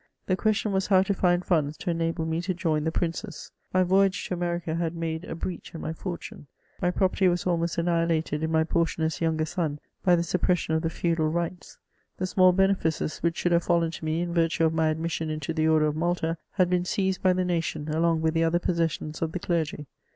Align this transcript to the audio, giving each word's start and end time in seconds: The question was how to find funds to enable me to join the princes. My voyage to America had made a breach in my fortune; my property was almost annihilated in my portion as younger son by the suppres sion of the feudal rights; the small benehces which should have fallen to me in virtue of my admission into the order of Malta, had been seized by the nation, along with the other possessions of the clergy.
The 0.25 0.35
question 0.35 0.71
was 0.71 0.87
how 0.87 1.03
to 1.03 1.13
find 1.13 1.45
funds 1.45 1.77
to 1.77 1.91
enable 1.91 2.25
me 2.25 2.41
to 2.41 2.55
join 2.55 2.85
the 2.85 2.91
princes. 2.91 3.51
My 3.71 3.83
voyage 3.83 4.25
to 4.27 4.33
America 4.33 4.73
had 4.73 4.95
made 4.95 5.25
a 5.25 5.35
breach 5.35 5.75
in 5.75 5.81
my 5.81 5.93
fortune; 5.93 6.47
my 6.81 6.89
property 6.89 7.27
was 7.27 7.45
almost 7.45 7.77
annihilated 7.77 8.41
in 8.41 8.51
my 8.51 8.63
portion 8.63 9.03
as 9.03 9.21
younger 9.21 9.45
son 9.45 9.77
by 10.03 10.15
the 10.15 10.23
suppres 10.23 10.57
sion 10.57 10.73
of 10.75 10.81
the 10.81 10.89
feudal 10.89 11.27
rights; 11.27 11.77
the 12.17 12.25
small 12.25 12.51
benehces 12.51 13.19
which 13.21 13.37
should 13.37 13.51
have 13.51 13.63
fallen 13.65 13.91
to 13.91 14.03
me 14.03 14.21
in 14.21 14.33
virtue 14.33 14.65
of 14.65 14.73
my 14.73 14.87
admission 14.89 15.29
into 15.29 15.53
the 15.53 15.67
order 15.67 15.85
of 15.85 15.95
Malta, 15.95 16.35
had 16.53 16.67
been 16.67 16.83
seized 16.83 17.21
by 17.21 17.31
the 17.33 17.45
nation, 17.45 17.87
along 17.89 18.21
with 18.23 18.33
the 18.33 18.43
other 18.43 18.57
possessions 18.57 19.21
of 19.21 19.31
the 19.33 19.39
clergy. 19.39 19.85